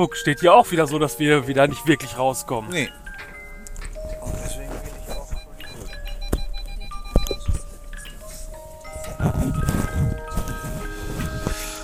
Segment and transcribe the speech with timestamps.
[0.00, 2.70] Guck, steht hier auch wieder so, dass wir wieder nicht wirklich rauskommen.
[2.70, 2.90] Nee.
[4.22, 5.28] Und deswegen will ich auch.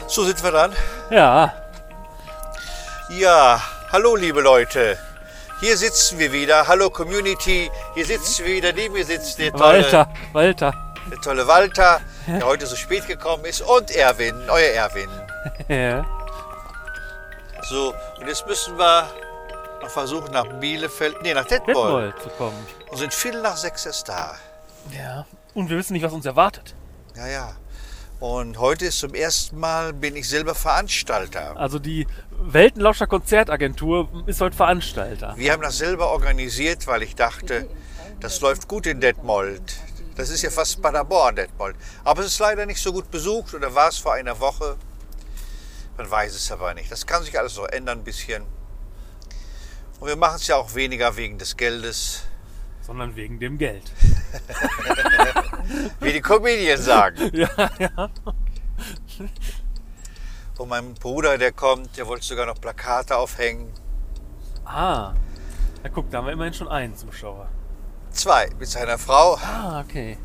[0.08, 0.72] So sind wir dann.
[1.10, 1.52] Ja,
[3.10, 3.60] Ja,
[3.92, 4.96] hallo liebe Leute.
[5.60, 6.66] Hier sitzen wir wieder.
[6.68, 7.70] Hallo Community.
[7.92, 8.72] Hier sitzen wir wieder.
[8.72, 10.72] Neben mir sitzt der tolle, Walter, Walter.
[11.10, 13.60] der tolle Walter, der heute so spät gekommen ist.
[13.60, 15.10] Und Erwin, euer Erwin.
[15.68, 16.04] Ja.
[17.68, 19.10] So, und jetzt müssen wir
[19.82, 22.14] noch versuchen nach Bielefeld, nee, nach Detmold.
[22.14, 22.66] Detmold zu kommen.
[22.90, 24.36] Und sind Viertel nach sechs erst da.
[24.96, 25.26] Ja.
[25.52, 26.74] Und wir wissen nicht, was uns erwartet.
[27.16, 27.56] Ja, ja.
[28.20, 31.56] Und heute ist zum ersten Mal, bin ich selber Veranstalter.
[31.56, 35.34] Also die Weltenlauscher Konzertagentur ist heute Veranstalter.
[35.36, 37.68] Wir haben das selber organisiert, weil ich dachte,
[38.20, 39.76] das läuft gut in Detmold.
[40.16, 41.76] Das ist ja fast Paderborn, Detmold.
[42.04, 44.76] Aber es ist leider nicht so gut besucht oder war es vor einer Woche.
[45.96, 46.90] Man weiß es aber nicht.
[46.90, 48.44] Das kann sich alles noch ändern ein bisschen.
[49.98, 52.24] Und wir machen es ja auch weniger wegen des Geldes,
[52.82, 53.90] Sondern wegen dem Geld.
[56.00, 57.30] wie die Comedians sagen.
[57.32, 58.10] Ja, ja.
[60.58, 63.72] Und mein Bruder, der kommt, der wollte sogar noch Plakate aufhängen.
[64.64, 65.12] Ah.
[65.82, 67.48] Ja, guck, da haben wir immerhin schon einen Zuschauer.
[68.10, 69.36] Zwei mit seiner Frau.
[69.36, 70.18] Ah, okay.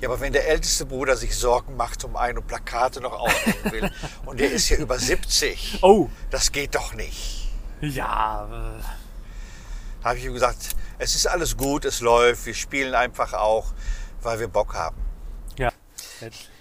[0.00, 3.72] Ja, aber wenn der älteste Bruder sich Sorgen macht um einen und Plakate noch aufhängen
[3.72, 3.90] will
[4.26, 7.48] und der ist ja über 70, Oh, das geht doch nicht.
[7.80, 8.44] ja.
[8.78, 8.82] äh,
[10.02, 13.72] Da habe ich ihm gesagt, es ist alles gut, es läuft, wir spielen einfach auch,
[14.22, 14.96] weil wir Bock haben.
[15.56, 15.72] Ja.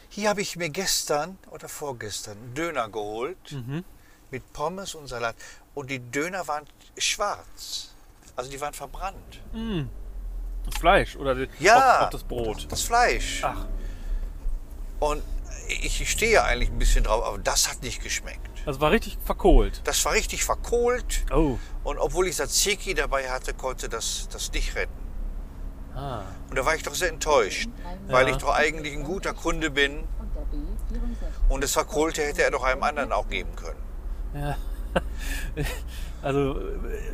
[0.09, 3.83] Hier habe ich mir gestern oder vorgestern einen Döner geholt Mhm.
[4.31, 5.35] mit Pommes und Salat
[5.75, 6.65] und die Döner waren
[6.97, 7.91] schwarz.
[8.35, 9.41] Also die waren verbrannt.
[10.67, 11.99] Das Fleisch oder Ja.
[12.01, 12.67] auch, auch das Brot.
[12.69, 13.41] Das Fleisch.
[13.43, 13.65] Ach,
[14.99, 15.23] Und
[15.69, 18.39] ich stehe ja eigentlich ein bisschen drauf, aber das hat nicht geschmeckt.
[18.65, 19.81] das war richtig verkohlt.
[19.85, 21.25] Das war richtig verkohlt.
[21.33, 21.57] Oh.
[21.83, 24.93] Und obwohl ich Tzatziki dabei hatte, konnte das, das nicht retten.
[25.95, 26.21] Ah.
[26.49, 27.67] Und da war ich doch sehr enttäuscht,
[28.07, 28.31] weil Ja.
[28.33, 30.03] ich doch eigentlich ein guter Kunde bin.
[31.49, 33.81] Und das Verkohlte hätte er doch einem anderen auch geben können.
[34.35, 34.57] Ja.
[36.23, 36.55] Also,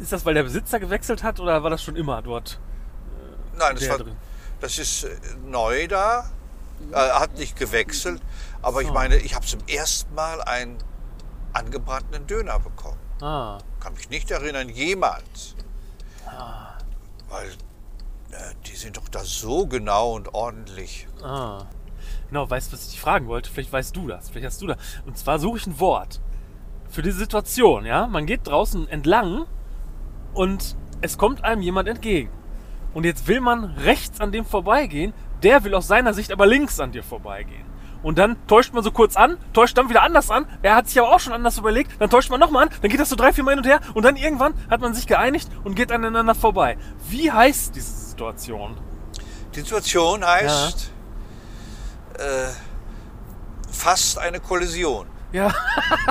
[0.02, 2.60] ist das, weil der Besitzer gewechselt hat oder war das schon immer dort?
[3.58, 4.16] Nein, das, war, drin.
[4.60, 5.16] das ist äh,
[5.46, 6.30] neu da.
[6.92, 8.22] Er hat nicht gewechselt.
[8.62, 10.78] Aber ich meine, ich habe zum ersten Mal einen
[11.54, 13.00] angebratenen Döner bekommen.
[13.22, 13.60] Ah.
[13.80, 15.56] Kann mich nicht erinnern, jemals.
[17.30, 17.48] Weil
[18.32, 21.08] äh, die sind doch da so genau und ordentlich.
[21.22, 21.66] Ah.
[22.30, 23.50] Genau, weißt du, was ich dich fragen wollte?
[23.50, 24.30] Vielleicht weißt du das.
[24.30, 24.78] Vielleicht hast du das.
[25.06, 26.20] Und zwar suche ich ein Wort
[26.90, 28.08] für diese Situation, ja?
[28.08, 29.46] Man geht draußen entlang
[30.34, 32.30] und es kommt einem jemand entgegen.
[32.94, 36.80] Und jetzt will man rechts an dem vorbeigehen, der will aus seiner Sicht aber links
[36.80, 37.66] an dir vorbeigehen.
[38.04, 40.46] Und dann täuscht man so kurz an, täuscht dann wieder anders an.
[40.62, 41.90] Er hat sich aber auch schon anders überlegt.
[42.00, 42.70] Dann täuscht man nochmal an.
[42.82, 43.80] Dann geht das so drei, vier Mal hin und her.
[43.94, 46.78] Und dann irgendwann hat man sich geeinigt und geht aneinander vorbei.
[47.08, 48.78] Wie heißt diese Situation?
[49.56, 50.92] Die Situation heißt
[52.16, 52.48] äh,
[53.72, 55.08] fast eine Kollision.
[55.32, 55.54] Ja,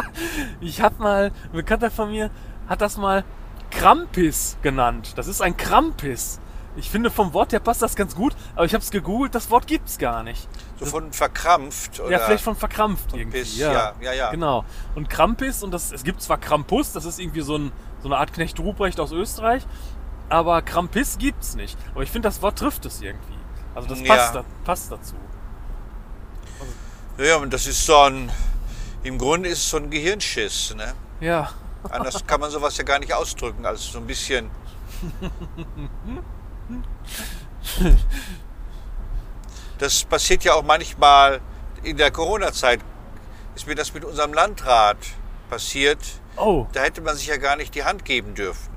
[0.61, 2.31] ich habe mal, ein Bekannter von mir
[2.69, 3.23] hat das mal
[3.71, 5.13] Krampis genannt.
[5.17, 6.41] Das ist ein Krampis.
[6.75, 9.51] Ich finde, vom Wort her passt das ganz gut, aber ich habe es gegoogelt, das
[9.51, 10.49] Wort gibt's gar nicht.
[10.81, 13.41] So von verkrampft oder ja, vielleicht von verkrampft irgendwie.
[13.41, 14.31] Piss, ja, ja, ja.
[14.31, 14.65] Genau.
[14.95, 17.73] Und Krampis, und das, es gibt zwar Krampus, das ist irgendwie so, ein,
[18.03, 19.67] so eine Art Knecht Ruprecht aus Österreich,
[20.31, 21.77] aber Krampis gibt's nicht.
[21.93, 23.37] Aber ich finde, das Wort trifft es irgendwie.
[23.75, 24.15] Also das Ja.
[24.17, 25.15] passt, da, passt dazu.
[27.19, 28.33] Ja, und das ist so ein,
[29.03, 30.75] im Grunde ist es so ein Gehirnschiss.
[30.75, 30.95] Ne?
[31.21, 31.51] Ja.
[31.91, 34.51] Anders kann man sowas ja gar nicht ausdrücken, als so ein bisschen.
[39.79, 41.41] Das passiert ja auch manchmal
[41.83, 42.81] in der Corona-Zeit.
[43.55, 44.97] Ist mir das mit unserem Landrat
[45.51, 45.99] passiert.
[46.37, 46.67] Oh.
[46.73, 48.69] Da hätte man sich ja gar nicht die Hand geben dürfen.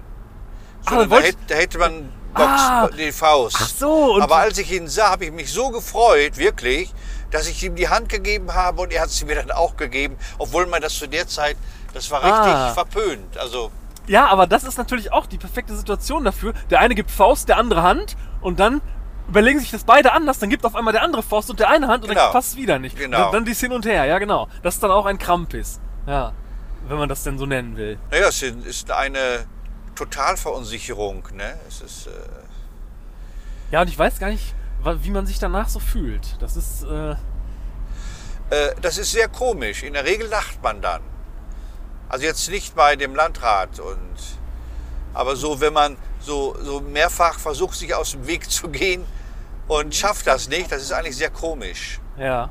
[0.86, 2.90] Ah, Sondern da, wollt- hätte, da hätte man Box, Ah.
[2.90, 3.56] die Faust.
[3.60, 6.94] Ach so, und- Aber als ich ihn sah, habe ich mich so gefreut, wirklich,
[7.32, 10.18] dass ich ihm die Hand gegeben habe und er hat sie mir dann auch gegeben,
[10.38, 11.56] obwohl man das zu der Zeit,
[11.94, 12.74] das war richtig Ah.
[12.74, 13.38] verpönt.
[13.38, 13.72] Also
[14.08, 16.54] Ja, aber das ist natürlich auch die perfekte Situation dafür.
[16.70, 18.82] Der eine gibt Faust, der andere Hand und dann
[19.28, 21.88] überlegen sich das beide anders, dann gibt auf einmal der andere Faust und der eine
[21.88, 22.22] Hand und Genau.
[22.26, 22.96] dann passt es wieder nicht.
[22.98, 23.18] Genau.
[23.18, 24.48] Dann, dann dies hin und her, ja genau.
[24.62, 25.80] Das ist dann auch ein Krampis.
[26.06, 26.34] Ja,
[26.88, 27.98] wenn man das denn so nennen will.
[28.12, 29.46] Naja, es ist- eine
[29.96, 31.24] Totalverunsicherung.
[31.34, 31.58] Ne?
[31.68, 32.12] Es ist, äh,
[33.72, 34.54] Ja, und ich weiß gar nicht,
[35.02, 36.40] wie man sich danach so fühlt.
[36.40, 37.12] Das ist, äh,
[38.52, 39.82] äh, das ist sehr komisch.
[39.82, 41.02] In der Regel lacht man dann.
[42.10, 43.80] Also jetzt nicht bei dem Landrat.
[43.80, 44.18] Und,
[45.14, 49.06] aber so, wenn man so, so mehrfach versucht, sich aus dem Weg zu gehen
[49.68, 52.00] und schafft das nicht, das ist eigentlich sehr komisch.
[52.18, 52.50] ja.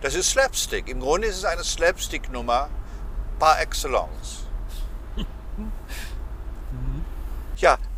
[0.00, 0.88] Das ist Slapstick.
[0.88, 2.68] Im Grunde ist es eine Slapstick-Nummer
[3.40, 4.46] par excellence.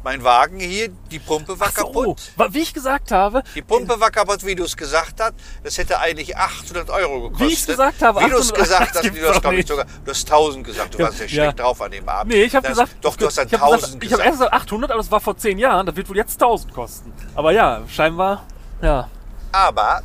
[0.03, 2.33] Mein Wagen hier, die Pumpe war so, kaputt.
[2.37, 5.35] wa- wie ich gesagt habe, Die Pumpe war kaputt, wie du es gesagt hast.
[5.63, 7.49] Das hätte eigentlich 800 Euro gekostet.
[7.49, 9.67] Wie ich's gesagt habe, Wie du es 800 gesagt hast, gibt's du hast, glaube ich,
[9.67, 10.95] sogar, du hast 1000 gesagt.
[10.95, 11.29] Du warst ja ja.
[11.29, 12.33] schlecht drauf an dem Abend.
[12.33, 14.39] nee, ich habe gesagt, Doch, du hast dann ich hab gesagt, 1000 Ich habe erst
[14.39, 15.85] gesagt 800, aber das war vor 10 Jahren.
[15.85, 17.13] Das wird wohl jetzt 1000 kosten.
[17.35, 18.45] Aber ja, scheinbar,
[18.81, 19.07] ja.
[19.53, 20.03] Aber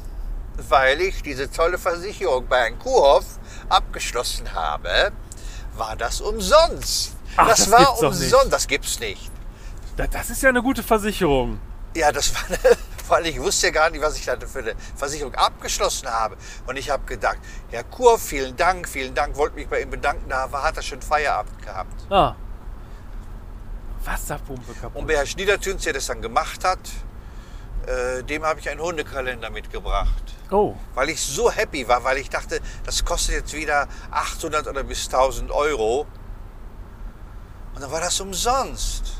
[0.69, 3.23] weil ich diese tolle Versicherung bei Herrn Kuhhoff
[3.69, 5.11] abgeschlossen habe,
[5.77, 7.13] war das umsonst.
[7.37, 8.51] Ach, das, das war umsonst.
[8.51, 9.31] Das gibt's nicht.
[9.95, 11.59] Da- Das ist ja eine gute Versicherung.
[11.95, 12.57] Ja, das war eine,
[13.05, 16.35] vor allem ich wusste ja gar nicht, was ich da für eine Versicherung abgeschlossen habe.
[16.67, 17.37] Und ich habe gedacht,
[17.69, 20.27] Herr Kurf, vielen Dank, vielen Dank, wollte mich bei ihm bedanken.
[20.29, 22.11] Da hat er schon Feierabend gehabt.
[22.11, 22.35] Ah.
[24.03, 24.95] Wasserpumpe kaputt.
[25.01, 26.79] Und bei Herrn Schniedertüns, der das dann gemacht hat,
[27.87, 30.33] äh, dem habe ich einen Hundekalender mitgebracht.
[30.51, 34.83] Oh, Weil ich so happy war, weil ich dachte, das kostet jetzt wieder 800 oder
[34.83, 36.05] bis 1000 Euro.
[37.73, 39.14] Und dann war das umsonst.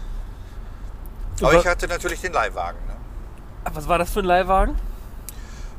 [1.40, 2.80] Aber Aber- ich hatte natürlich den Leihwagen.
[2.88, 2.96] Ne?
[3.66, 4.76] Ah, was war das für ein Leihwagen?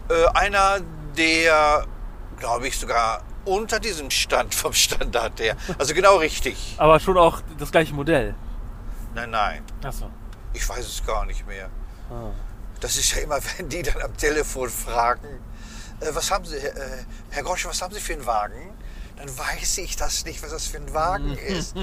[0.08, 0.78] Äh, einer,
[1.16, 1.84] der,
[2.38, 5.56] glaube ich, sogar unter diesem Stand vom Standard her.
[5.78, 6.74] Also genau richtig.
[6.78, 8.34] Aber schon auch das gleiche Modell.
[9.14, 10.10] Nein, nein, Achso.
[10.52, 11.70] ich weiß es gar nicht mehr.
[12.10, 12.30] Ah.
[12.80, 15.26] Das ist ja immer, wenn die dann am Telefon fragen,
[16.00, 16.72] äh, was haben Sie, äh,
[17.30, 18.74] Herr Grosch, was haben Sie für einen Wagen?
[19.16, 21.74] Dann weiß ich das nicht, was das für ein Wagen ist.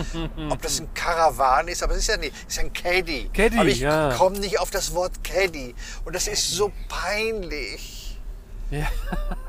[0.49, 3.29] Ob das ein Caravan ist, aber es ist ja nicht, es ist ein Caddy.
[3.33, 4.13] Caddy, aber ich ja.
[4.13, 5.73] komme nicht auf das Wort Caddy.
[6.05, 8.19] Und das ist so peinlich.
[8.69, 8.87] Ja.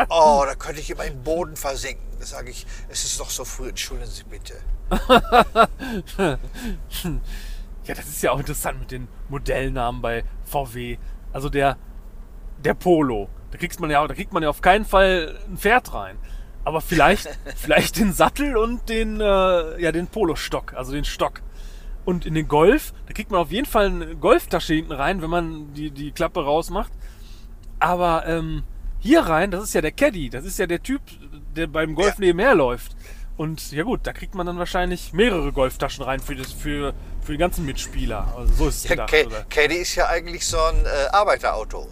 [0.08, 2.04] Oh, da könnte ich in meinen Boden versinken.
[2.18, 4.54] Da sage ich, es ist doch so früh, entschuldigen Sie bitte.
[7.84, 10.98] ja, das ist ja auch interessant mit den Modellnamen bei VW.
[11.32, 11.78] Also der,
[12.64, 13.28] der Polo.
[13.50, 16.18] Da kriegt man ja, da kriegt man ja auf keinen Fall ein Pferd rein.
[16.64, 21.42] Aber vielleicht, vielleicht den Sattel und den, äh, ja, den Polostock, also den Stock.
[22.04, 25.30] Und in den Golf, da kriegt man auf jeden Fall eine Golftasche hinten rein, wenn
[25.30, 26.92] man die, die Klappe rausmacht.
[27.78, 28.62] Aber ähm,
[29.00, 31.00] hier rein, das ist ja der Caddy, das ist ja der Typ,
[31.56, 32.20] der beim Golf Ja.
[32.20, 32.96] nebenher läuft.
[33.36, 37.32] Und ja gut, da kriegt man dann wahrscheinlich mehrere Golftaschen rein für, das, für, für
[37.32, 38.32] die ganzen Mitspieler.
[38.36, 39.50] Also so ist es Ja, gedacht.
[39.50, 41.88] Caddy ist ja eigentlich so ein äh, Arbeiterauto.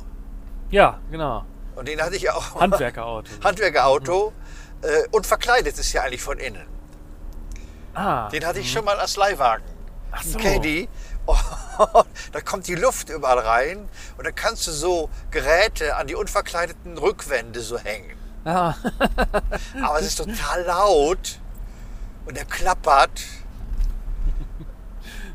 [0.70, 1.44] Ja, genau.
[1.74, 2.54] Und den hatte ich ja auch.
[2.60, 3.30] Handwerkerauto.
[3.44, 4.32] Handwerkerauto.
[4.82, 6.66] Äh, und verkleidet ist ja eigentlich von innen.
[7.94, 9.64] Ah, Den hatte ich schon mal als Leihwagen.
[10.10, 10.38] ach so.
[10.38, 10.88] Caddy.
[11.26, 11.36] Oh,
[12.32, 13.88] da kommt die Luft überall rein
[14.18, 18.16] und dann kannst du so Geräte an die unverkleideten Rückwände so hängen.
[18.44, 18.74] Ah,
[19.82, 21.38] Aber es ist total laut
[22.26, 23.22] und er klappert.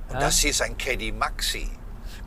[0.09, 0.19] Und Ja.
[0.19, 1.69] das hier ist ein Caddy Maxi.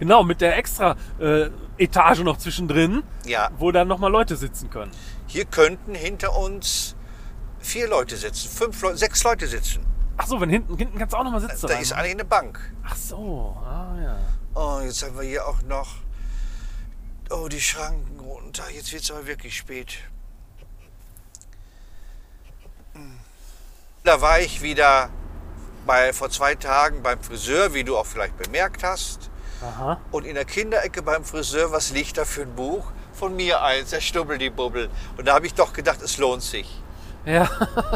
[0.00, 4.91] Genau, mit der extra äh, Etage noch zwischendrin, Ja, wo dann nochmal Leute sitzen können.
[5.29, 6.97] hier könnten hinter uns
[7.61, 9.87] vier Leute sitzen, fünf Leute, sechs Leute sitzen.
[10.17, 11.67] Ach so, wenn hinten, hinten kannst du auch nochmal sitzen.
[11.69, 11.82] Da rein.
[11.82, 12.58] ist eigentlich eine Bank.
[12.85, 14.19] Ach so, ah ja.
[14.55, 15.88] Oh, jetzt haben wir hier auch noch.
[17.31, 18.64] Oh, die Schranken runter.
[18.75, 19.99] Jetzt wird es aber wirklich spät.
[22.94, 23.19] Hm.
[24.05, 25.11] Da war ich wieder
[25.87, 29.30] bei, vor zwei Tagen beim Friseur, wie du auch vielleicht bemerkt hast.
[29.62, 30.01] Aha.
[30.11, 32.85] Und in der Kinderecke beim Friseur, was liegt da für ein Buch?
[33.12, 34.89] Von mir eins, der Stubbel die Bubbel.
[35.19, 36.81] Und da habe ich doch gedacht, es lohnt sich.
[37.27, 37.51] Ja,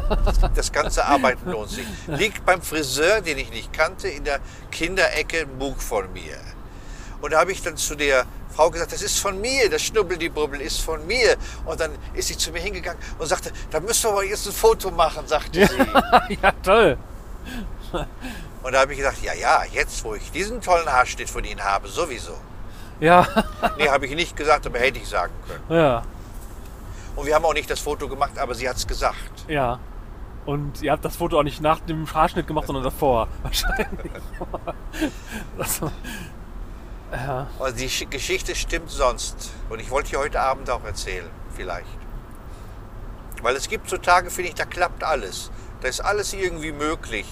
[0.55, 1.87] Das ganze Arbeiten lohnt sich.
[2.07, 6.37] Liegt beim Friseur, den ich nicht kannte, in der Kinderecke ein Buch von mir.
[7.23, 10.19] Und da habe ich dann zu der Frau gesagt, das ist von mir, das Schnubbel,
[10.19, 11.37] die Bubbel ist von mir.
[11.65, 14.53] Und dann ist sie zu mir hingegangen und sagte, da müssen wir aber jetzt ein
[14.53, 16.37] Foto machen, sagte sie.
[16.43, 16.99] ja, toll.
[18.65, 21.63] Und da habe ich gesagt, ja, ja, jetzt, wo ich diesen tollen Haarschnitt von Ihnen
[21.63, 22.35] habe, sowieso.
[22.99, 23.27] Ja,
[23.79, 25.79] Nee, habe ich nicht gesagt, aber hätte ich sagen können.
[25.81, 26.03] ja,
[27.15, 29.45] Und wir haben auch nicht das Foto gemacht, aber sie hat es gesagt.
[29.47, 29.79] ja.
[30.47, 33.29] Und ihr habt das Foto auch nicht nach dem Haarschnitt gemacht, sondern davor.
[33.43, 33.89] Wahrscheinlich.
[35.57, 35.81] Das,
[37.11, 37.47] ja.
[37.59, 39.53] Und die Sch- Geschichte stimmt sonst.
[39.71, 41.87] Und ich wollte die heute Abend auch erzählen, vielleicht.
[43.43, 45.51] Weil es gibt so Tage, finde ich, da klappt alles.
[45.81, 47.27] Da ist alles irgendwie möglich.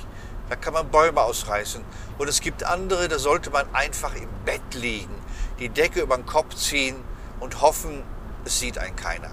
[0.52, 1.82] Da kann man Bäume ausreißen.
[2.18, 5.14] Und es gibt andere, da sollte man einfach im Bett liegen,
[5.58, 6.96] die Decke über den Kopf ziehen
[7.40, 8.02] und hoffen,
[8.44, 9.30] es sieht einen keiner.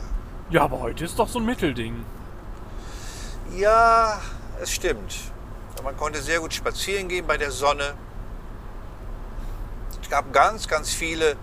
[0.49, 2.05] ja, aber heute ist doch so ein Mittelding.
[3.57, 4.21] Ja,
[4.61, 5.13] es stimmt.
[5.83, 7.95] Man konnte sehr gut spazieren gehen bei der Sonne.
[10.01, 11.35] Es gab ganz, ganz viele,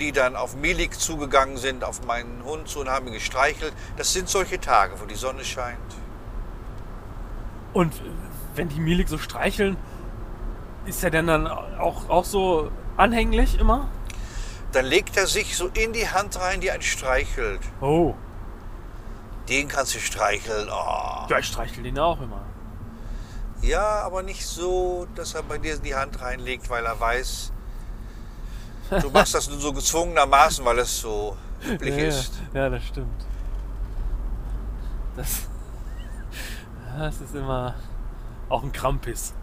[0.00, 3.72] die dann auf Milik zugegangen sind, auf meinen Hund zu und haben ihn gestreichelt.
[3.96, 5.78] Das sind solche Tage, wo die Sonne scheint.
[7.72, 7.94] Und
[8.54, 9.76] wenn die Milik so streicheln,
[10.86, 13.88] ist er denn dann auch, auch so anhänglich immer?
[14.72, 17.60] Dann legt er sich so in die Hand rein, die einen streichelt.
[17.80, 18.14] Oh,
[19.48, 20.68] Den kannst du streicheln.
[20.68, 21.26] Oh.
[21.28, 22.42] ja, ich streichel den auch immer.
[23.60, 27.52] Ja, aber nicht so, dass er bei dir die Hand reinlegt, weil er weiß,
[29.02, 32.32] du machst das nur so gezwungenermaßen, weil es so üblich ja, ist.
[32.54, 33.26] Ja, das stimmt.
[35.16, 35.42] Das,
[36.98, 37.74] das ist immer
[38.52, 39.34] auch ein Krampis.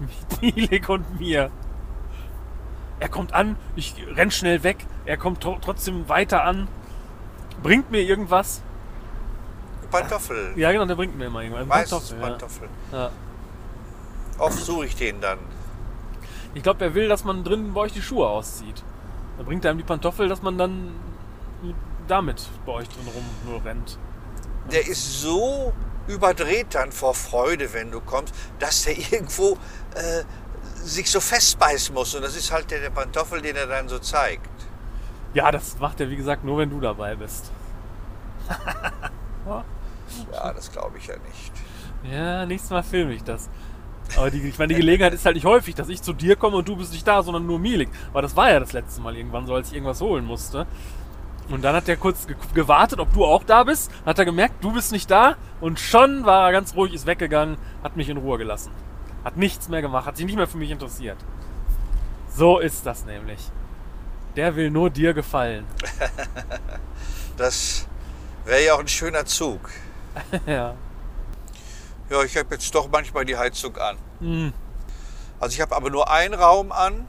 [0.00, 1.50] Mit Milik und mir.
[3.00, 6.68] Er kommt an, ich renn schnell weg, er kommt tro- trotzdem weiter an,
[7.62, 8.62] bringt mir irgendwas.
[9.90, 10.52] Pantoffel.
[10.56, 11.66] Ja, genau, der bringt mir immer irgendwas.
[11.66, 12.68] Meistens Pantoffel, Pantoffel.
[12.92, 12.98] ja.
[12.98, 13.10] Ja.
[14.38, 15.38] Oft suche ich den dann.
[16.54, 18.82] Ich glaube, er will, dass man drinnen bei euch die Schuhe auszieht.
[19.36, 20.92] Dann bringt er ihm die Pantoffel, dass man dann
[22.08, 23.98] damit bei euch drin rum nur rennt.
[24.70, 25.72] Der ist so
[26.06, 29.58] überdreht dann vor Freude, wenn du kommst, dass der irgendwo
[29.94, 30.24] äh,
[30.76, 32.14] sich so festbeißen muss.
[32.14, 34.48] Und das ist halt der, der Pantoffel, den er dann so zeigt.
[35.34, 37.50] Ja, das macht er, wie gesagt, nur wenn du dabei bist.
[40.32, 41.52] Ja, das glaube ich ja nicht.
[42.10, 43.48] Ja, nächstes Mal filme ich das.
[44.16, 46.56] Aber die, ich meine, die Gelegenheit ist halt nicht häufig, dass ich zu dir komme
[46.58, 47.88] und du bist nicht da, sondern nur Milik.
[48.10, 50.66] Aber das war ja das letzte Mal irgendwann so, als ich irgendwas holen musste.
[51.50, 53.90] Und dann hat er kurz ge gewartet, ob du auch da bist.
[54.06, 55.36] Hat er gemerkt, du bist nicht da.
[55.60, 58.72] Und schon war er ganz ruhig, ist weggegangen, hat mich in Ruhe gelassen.
[59.24, 61.18] Hat nichts mehr gemacht, hat sich nicht mehr für mich interessiert.
[62.34, 63.50] So ist das nämlich.
[64.36, 65.66] Der will nur dir gefallen.
[67.36, 67.86] Das
[68.44, 69.60] wäre ja auch ein schöner Zug.
[70.46, 70.74] ja.
[72.10, 73.96] Ja, ich habe jetzt doch manchmal die Heizung an.
[74.20, 74.52] Hm.
[75.40, 77.08] Also ich habe aber nur einen Raum an,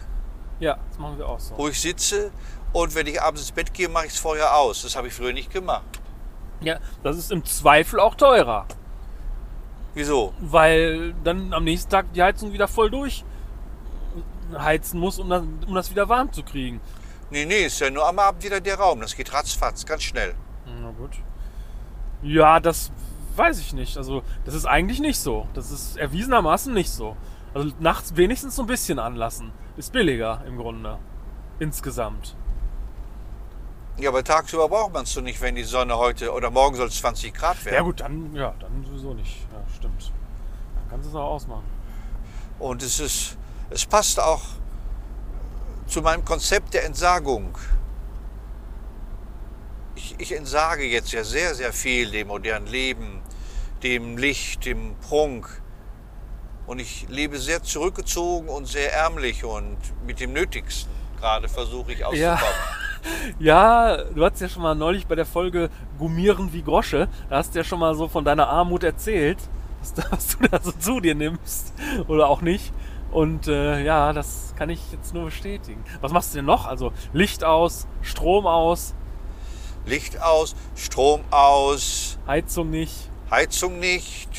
[0.59, 1.57] Ja, das machen wir auch so.
[1.57, 2.31] wo ich sitze.
[2.73, 4.81] Und wenn ich abends ins Bett gehe, mache ich es vorher aus.
[4.81, 6.01] Das habe ich früher nicht gemacht.
[6.61, 8.65] Ja, das ist im Zweifel auch teurer.
[9.93, 10.33] Wieso?
[10.39, 13.23] weil dann am nächsten Tag die Heizung wieder voll durch
[14.57, 16.81] heizen muss, um das, um das wieder warm zu kriegen.
[17.29, 19.01] Nee, nee, ist ja nur am Abend wieder der Raum.
[19.01, 20.35] Das geht ratzfatz, ganz schnell.
[20.81, 21.11] Na gut.
[22.21, 22.91] Ja, das
[23.35, 23.97] weiß ich nicht.
[23.97, 25.47] Also, das ist eigentlich nicht so.
[25.53, 27.17] Das ist erwiesenermaßen nicht so.
[27.53, 29.51] Also nachts wenigstens so ein bisschen anlassen.
[29.77, 30.99] Ist billiger im Grunde.
[31.59, 32.35] Insgesamt.
[33.97, 36.87] Ja, aber tagsüber braucht man es so nicht, wenn die Sonne heute oder morgen soll
[36.87, 37.75] es 20 Grad werden.
[37.75, 39.45] Ja gut, dann, ja, dann sowieso nicht.
[39.51, 40.11] Ja, stimmt.
[40.75, 41.65] Dann kannst du es auch ausmachen.
[42.57, 43.37] Und es ist,
[43.69, 44.41] es passt auch
[45.85, 47.55] zu meinem Konzept der Entsagung.
[49.95, 53.21] Ich, ich entsage jetzt ja sehr, sehr viel dem modernen Leben,
[53.83, 55.61] dem Licht, dem Prunk.
[56.65, 60.91] Und ich lebe sehr zurückgezogen und sehr ärmlich und mit dem Nötigsten.
[61.19, 62.39] Gerade versuche ich auszukommen.
[62.39, 62.39] Ja,
[64.13, 67.59] du hast ja schon mal neulich bei der Folge Gummieren wie Grosche, da hast du
[67.59, 69.37] ja schon mal so von deiner Armut erzählt,
[69.79, 71.73] was, was du da so zu dir nimmst
[72.07, 72.73] oder auch nicht.
[73.11, 75.83] Und äh, ja, das kann ich jetzt nur bestätigen.
[76.01, 76.65] Was machst du denn noch?
[76.65, 78.95] Also Licht aus, Strom aus,
[79.85, 83.11] Licht aus, Strom aus, Heizung nicht.
[83.29, 84.29] Heizung nicht,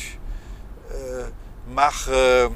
[0.89, 2.51] äh, mache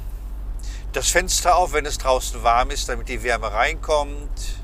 [0.94, 4.59] das Fenster auf, wenn es draußen warm ist, damit die Wärme reinkommt.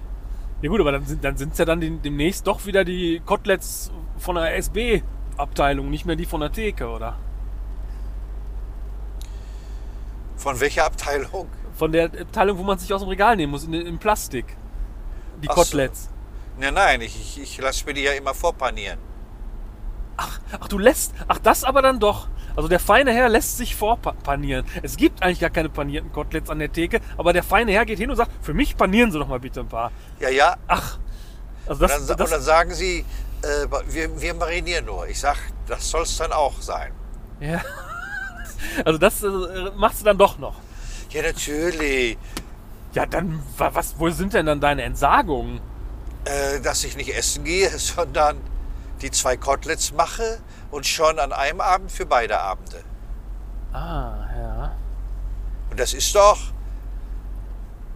[0.66, 4.34] Ja gut, aber dann sind dann sind's ja dann demnächst doch wieder die Koteletts von
[4.34, 7.20] der SB-Abteilung, nicht mehr die von der Theke, oder?
[10.38, 11.46] Von welcher Abteilung?
[11.76, 14.58] Von der Abteilung, wo man sich aus dem Regal nehmen muss, in, in Plastik.
[15.44, 15.62] Die Ach so.
[15.62, 16.10] Koteletts.
[16.58, 18.98] Nein, nein, ich, ich, ich lasse mir die ja immer vorpanieren.
[20.18, 21.14] Ach, du lässt.
[21.28, 22.28] Ach, das aber dann doch.
[22.56, 24.66] Also der feine Herr lässt sich vorpanieren.
[24.82, 28.00] Es gibt eigentlich gar keine panierten Koteletts an der Theke, aber der feine Herr geht
[28.00, 29.92] hin und sagt, für mich panieren Sie doch mal bitte ein paar.
[30.20, 30.56] Ja, ja.
[30.68, 30.98] Ach.
[31.68, 33.04] Also Und das, dann, sa- das, und dann sagen sie,
[33.42, 35.08] äh, wir, wir marinieren nur.
[35.08, 36.92] Ich sag, das soll es dann auch sein.
[37.40, 37.62] ja.
[38.84, 39.28] Also das äh,
[39.76, 40.56] machst du dann doch noch.
[41.12, 42.18] Ja, natürlich.
[42.94, 45.60] Ja, dann, wa- was, wo sind denn dann deine Entsagungen?
[46.24, 48.38] Äh, dass ich nicht essen gehe, sondern
[49.02, 50.40] die zwei Koteletts mache
[50.72, 52.84] und schon an einem Abend für beide Abende.
[53.74, 54.76] Ah, ja.
[55.70, 56.40] Und das ist doch.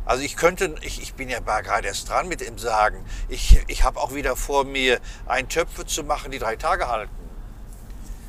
[0.05, 3.05] Also ich könnte, ich, ich bin ja gerade erst dran mit dem Sagen.
[3.27, 7.15] Ich, ich habe auch wieder vor mir, ein Töpfe zu machen, die drei Tage halten.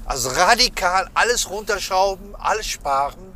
[0.05, 3.33] Also radikal alles runterschrauben, alles sparen.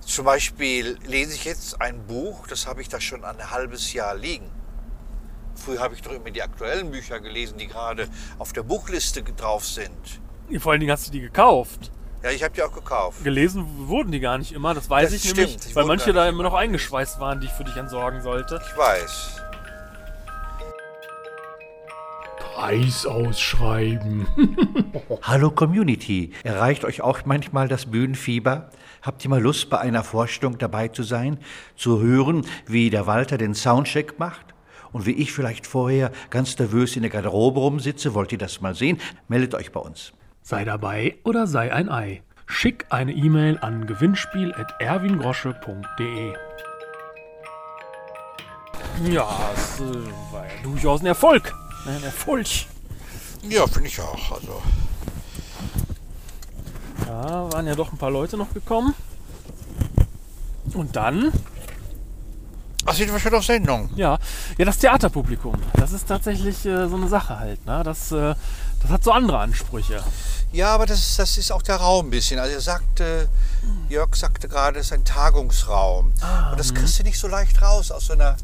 [0.00, 4.14] Zum Beispiel lese ich jetzt ein Buch, das habe ich da schon ein halbes Jahr
[4.14, 4.50] liegen.
[5.56, 8.08] Früher habe ich doch immer die aktuellen Bücher gelesen, die gerade
[8.38, 10.20] auf der Buchliste drauf sind.
[10.58, 11.90] Vor allen Dingen hast du die gekauft.
[12.22, 13.22] Ja, ich habe die auch gekauft.
[13.24, 16.12] Gelesen wurden die gar nicht immer, das weiß Das ich stimmt, nämlich, die weil manche
[16.12, 18.60] da immer noch eingeschweißt waren, die ich für dich entsorgen sollte.
[18.70, 19.42] Ich weiß.
[22.38, 24.26] Preis ausschreiben.
[25.22, 28.70] Hallo Community, erreicht euch auch manchmal das Bühnenfieber?
[29.02, 31.38] Habt ihr mal Lust, bei einer Vorstellung dabei zu sein,
[31.76, 34.55] zu hören, wie der Walter den Soundcheck macht?
[34.96, 38.74] Und wie ich vielleicht vorher ganz nervös in der Garderobe rumsitze, wollt ihr das mal
[38.74, 38.98] sehen?
[39.28, 40.14] Meldet euch bei uns.
[40.40, 42.22] Sei dabei oder sei ein Ei.
[42.46, 46.32] Schick eine E-Mail an gewinnspiel.erwingrosche.de.
[49.04, 49.82] Ja, es äh,
[50.32, 51.52] war ja durchaus ein Erfolg.
[51.84, 52.46] Ein Erfolg.
[53.42, 54.32] Ja, finde ich auch.
[54.32, 54.62] Also,
[57.04, 58.94] Da waren ja doch ein paar Leute noch gekommen.
[60.72, 61.32] Und dann,
[62.86, 63.90] ach, sind wir schon auf Sendung?
[63.96, 64.18] ja,
[64.56, 65.54] ja, das Theaterpublikum.
[65.74, 67.64] Das ist tatsächlich äh, so eine Sache halt.
[67.66, 67.82] Ne?
[67.84, 68.34] Das, äh,
[68.82, 70.02] das hat so andere Ansprüche.
[70.52, 72.38] Ja, aber das, ist- das ist auch der Raum ein bisschen.
[72.38, 73.28] Also er sagte,
[73.88, 76.12] Jörg sagte gerade, es ist ein Tagungsraum.
[76.50, 78.36] Und das kriegst du nicht so leicht raus aus so einer.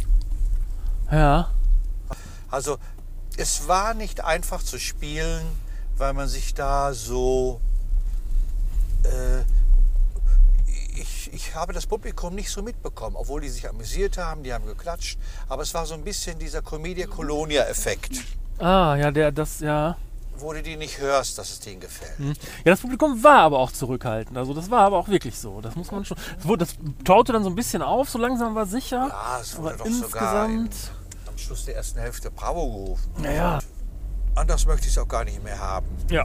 [1.10, 1.50] Ja,
[2.50, 2.78] Also
[3.36, 5.42] es war nicht einfach zu spielen,
[5.96, 7.60] weil man sich da so.
[9.04, 9.42] Äh,
[10.94, 14.66] ich, ich habe das Publikum nicht so mitbekommen, obwohl die sich amüsiert haben, die haben
[14.66, 15.18] geklatscht.
[15.48, 18.22] Aber es war so ein bisschen dieser Comedia Colonia-Effekt,
[18.58, 19.96] ah, ja, der, das, ja.
[20.36, 22.18] wo du die nicht hörst, dass es denen gefällt.
[22.18, 24.36] Ja, das Publikum war aber auch zurückhaltend.
[24.36, 25.60] Also das war aber auch wirklich so.
[25.60, 26.16] Das muss man schon.
[26.36, 29.08] Das, wurde, das taute dann so ein bisschen auf, so langsam war sicher.
[29.08, 30.92] Ja, es wurde aber doch sogar im, insgesamt.
[31.28, 33.12] am Schluss der ersten Hälfte Bravo gerufen.
[33.18, 33.60] Naja.
[34.34, 35.86] Anders möchte ich es auch gar nicht mehr haben.
[36.08, 36.24] Ja.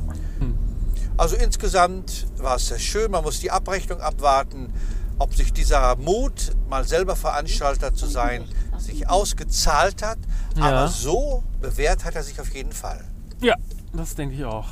[1.17, 3.11] Also insgesamt war es sehr schön.
[3.11, 4.71] Man muss die Abrechnung abwarten,
[5.17, 8.45] ob sich dieser Mut, mal selber Veranstalter zu sein,
[8.77, 10.19] sich ausgezahlt hat.
[10.55, 10.63] Ja.
[10.63, 13.03] Aber so bewährt hat er sich auf jeden Fall.
[13.41, 13.55] Ja,
[13.93, 14.67] das denke ich auch.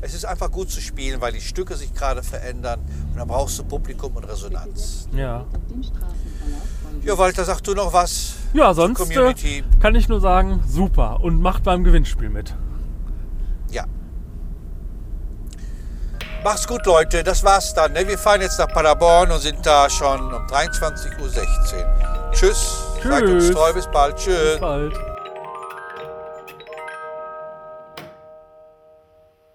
[0.00, 2.80] Es ist einfach gut zu spielen, weil die Stücke sich gerade verändern
[3.10, 5.08] und dann brauchst du Publikum und Resonanz.
[5.14, 5.46] Ja.
[7.04, 8.34] Ja, Walter, sag du noch was?
[8.52, 9.64] Ja, sonst äh, Community.
[9.80, 11.20] kann ich nur sagen, super.
[11.20, 12.54] Und macht beim Gewinnspiel mit.
[13.70, 13.84] Ja.
[16.44, 17.22] Macht's gut, Leute.
[17.22, 17.92] Das war's dann.
[17.92, 18.06] Ne?
[18.06, 22.32] Wir fahren jetzt nach Paderborn und sind da schon um 23.16 Uhr.
[22.32, 22.78] Tschüss.
[23.02, 23.54] Seid uns Tschüss.
[23.54, 23.72] treu.
[23.72, 24.16] Bis bald.
[24.16, 24.52] Tschüss.
[24.52, 25.11] Bis bald.